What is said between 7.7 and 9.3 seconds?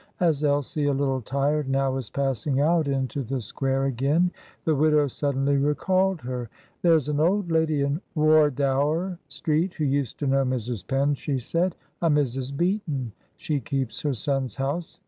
in Wardour